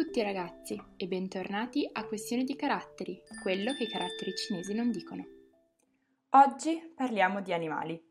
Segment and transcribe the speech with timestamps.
[0.00, 5.26] tutti ragazzi e bentornati a Questione di caratteri, quello che i caratteri cinesi non dicono.
[6.30, 8.02] Oggi parliamo di animali.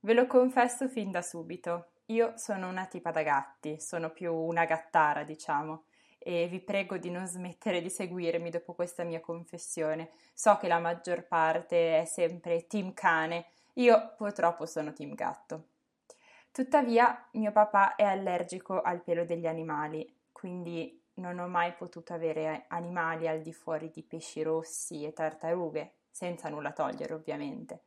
[0.00, 4.66] Ve lo confesso fin da subito, io sono una tipa da gatti, sono più una
[4.66, 5.84] gattara, diciamo,
[6.18, 10.10] e vi prego di non smettere di seguirmi dopo questa mia confessione.
[10.34, 15.68] So che la maggior parte è sempre team cane, io purtroppo sono team gatto.
[16.52, 22.64] Tuttavia, mio papà è allergico al pelo degli animali, quindi non ho mai potuto avere
[22.68, 27.84] animali al di fuori di pesci rossi e tartarughe, senza nulla togliere ovviamente.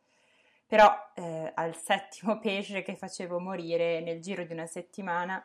[0.66, 5.44] Però eh, al settimo pesce che facevo morire nel giro di una settimana,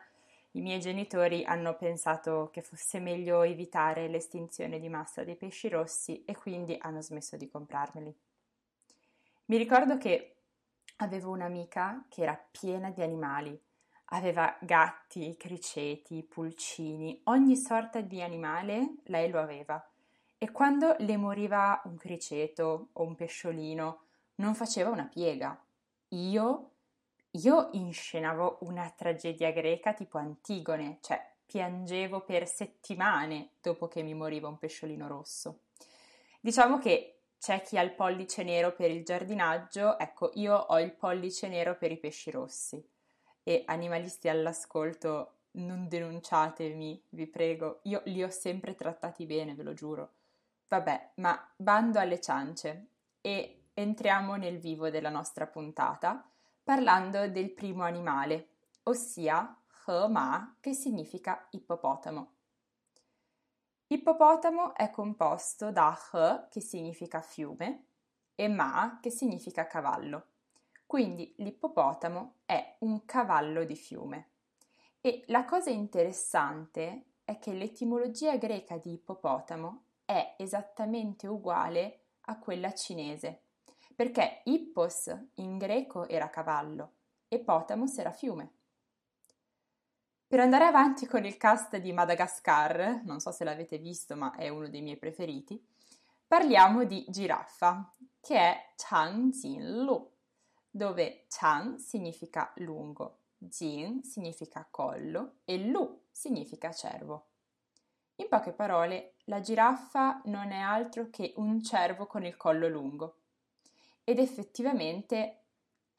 [0.51, 6.23] i miei genitori hanno pensato che fosse meglio evitare l'estinzione di massa dei pesci rossi
[6.25, 8.13] e quindi hanno smesso di comprarmeli.
[9.45, 10.35] Mi ricordo che
[10.97, 13.59] avevo un'amica che era piena di animali,
[14.13, 19.83] aveva gatti, criceti, pulcini, ogni sorta di animale lei lo aveva.
[20.37, 24.01] E quando le moriva un criceto o un pesciolino,
[24.35, 25.57] non faceva una piega.
[26.09, 26.71] Io,
[27.31, 34.47] io inscenavo una tragedia greca tipo Antigone, cioè piangevo per settimane dopo che mi moriva
[34.47, 35.61] un pesciolino rosso.
[36.41, 40.91] Diciamo che c'è chi ha il pollice nero per il giardinaggio, ecco, io ho il
[40.91, 42.83] pollice nero per i pesci rossi
[43.43, 49.73] e animalisti all'ascolto, non denunciatemi, vi prego, io li ho sempre trattati bene, ve lo
[49.73, 50.13] giuro.
[50.67, 52.87] Vabbè, ma bando alle ciance
[53.19, 56.25] e entriamo nel vivo della nostra puntata
[56.63, 58.49] parlando del primo animale,
[58.83, 59.55] ossia
[60.09, 62.31] Ma, che significa ippopotamo.
[63.87, 67.87] Ippopotamo è composto da He, che significa fiume,
[68.35, 70.27] e Ma, che significa cavallo.
[70.91, 74.31] Quindi l'ippopotamo è un cavallo di fiume.
[74.99, 82.73] E la cosa interessante è che l'etimologia greca di ippopotamo è esattamente uguale a quella
[82.73, 83.43] cinese,
[83.95, 86.95] perché ippos in greco era cavallo
[87.29, 88.51] e potamos era fiume.
[90.27, 94.49] Per andare avanti con il cast di Madagascar, non so se l'avete visto, ma è
[94.49, 95.65] uno dei miei preferiti,
[96.27, 100.10] parliamo di giraffa, che è Chang Lu
[100.71, 107.25] dove Chang significa lungo, Jin significa collo e Lu significa cervo.
[108.15, 113.17] In poche parole, la giraffa non è altro che un cervo con il collo lungo.
[114.03, 115.43] Ed effettivamente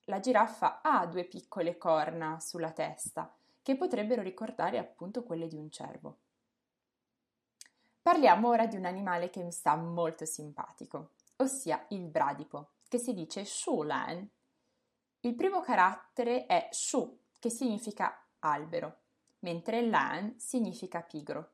[0.04, 5.70] la giraffa ha due piccole corna sulla testa, che potrebbero ricordare appunto quelle di un
[5.70, 6.18] cervo.
[8.00, 13.14] Parliamo ora di un animale che mi sta molto simpatico, ossia il bradipo, che si
[13.14, 14.28] dice Shulan
[15.24, 18.96] il primo carattere è shu, che significa albero,
[19.40, 21.50] mentre lan significa pigro.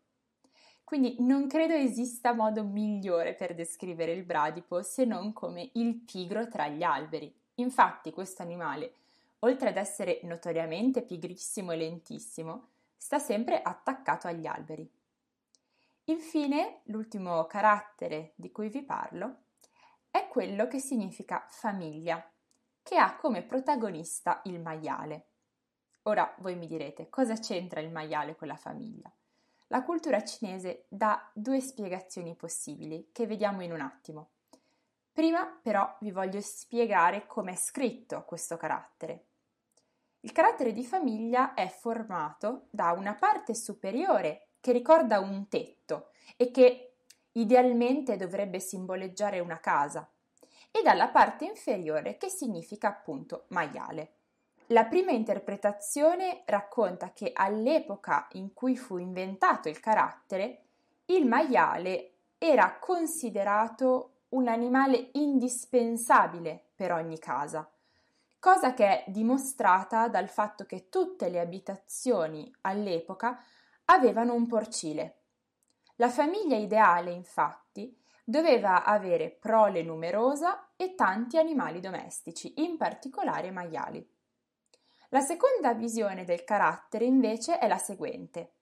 [0.84, 6.48] Quindi non credo esista modo migliore per descrivere il bradipo se non come il pigro
[6.48, 7.30] tra gli alberi.
[7.56, 8.94] Infatti questo animale,
[9.40, 14.90] oltre ad essere notoriamente pigrissimo e lentissimo, sta sempre attaccato agli alberi.
[16.04, 19.40] Infine, l'ultimo carattere di cui vi parlo
[20.10, 22.26] è quello che significa famiglia
[22.88, 25.26] che ha come protagonista il maiale.
[26.04, 29.12] Ora voi mi direte cosa c'entra il maiale con la famiglia?
[29.66, 34.30] La cultura cinese dà due spiegazioni possibili che vediamo in un attimo.
[35.12, 39.26] Prima però vi voglio spiegare come è scritto questo carattere.
[40.20, 46.50] Il carattere di famiglia è formato da una parte superiore che ricorda un tetto e
[46.50, 46.94] che
[47.32, 50.10] idealmente dovrebbe simboleggiare una casa,
[50.70, 54.12] e dalla parte inferiore che significa appunto maiale.
[54.70, 60.62] La prima interpretazione racconta che all'epoca in cui fu inventato il carattere,
[61.06, 67.68] il maiale era considerato un animale indispensabile per ogni casa,
[68.38, 73.42] cosa che è dimostrata dal fatto che tutte le abitazioni all'epoca
[73.86, 75.14] avevano un porcile.
[75.96, 77.67] La famiglia ideale, infatti,
[78.28, 84.06] doveva avere prole numerosa e tanti animali domestici, in particolare maiali.
[85.08, 88.56] La seconda visione del carattere invece è la seguente.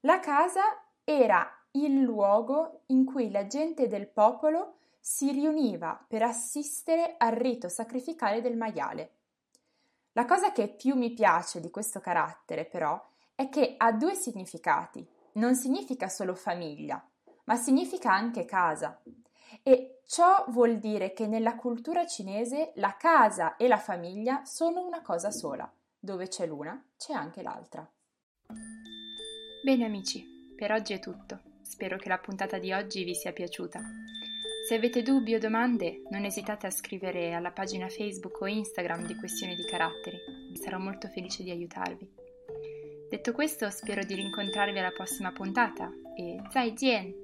[0.00, 0.62] La casa
[1.04, 7.68] era il luogo in cui la gente del popolo si riuniva per assistere al rito
[7.68, 9.10] sacrificale del maiale.
[10.12, 12.98] La cosa che più mi piace di questo carattere, però,
[13.34, 15.06] è che ha due significati.
[15.32, 17.06] Non significa solo famiglia,
[17.44, 19.00] ma significa anche casa.
[19.62, 25.02] E ciò vuol dire che nella cultura cinese la casa e la famiglia sono una
[25.02, 25.70] cosa sola.
[25.98, 27.88] Dove c'è l'una, c'è anche l'altra.
[29.62, 31.40] Bene amici, Per oggi è tutto.
[31.62, 33.80] Spero che la puntata di oggi vi sia piaciuta.
[34.68, 39.16] Se avete dubbi o domande, non esitate a scrivere alla pagina Facebook o Instagram di
[39.16, 40.18] Questione di Caratteri.
[40.54, 42.08] Sarò molto felice di aiutarvi.
[43.10, 47.23] Detto questo, spero di rincontrarvi alla prossima puntata e zai jian!